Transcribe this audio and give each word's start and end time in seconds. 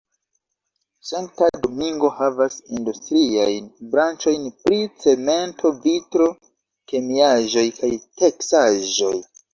Sankta 1.09 1.49
Domingo 1.65 2.09
havas 2.21 2.55
industriajn 2.79 3.67
branĉojn 3.91 4.47
pri 4.63 4.79
cemento, 5.05 5.73
vitro, 5.85 6.31
kemiaĵoj 6.93 7.67
kaj 7.81 7.91
teksaĵoj. 8.25 9.17